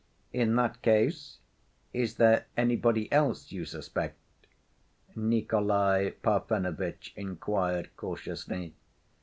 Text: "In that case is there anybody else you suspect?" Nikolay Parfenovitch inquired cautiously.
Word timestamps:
"In 0.33 0.55
that 0.55 0.81
case 0.81 1.37
is 1.93 2.15
there 2.15 2.47
anybody 2.57 3.07
else 3.11 3.51
you 3.51 3.65
suspect?" 3.65 4.17
Nikolay 5.15 6.15
Parfenovitch 6.23 7.13
inquired 7.15 7.91
cautiously. 7.95 8.73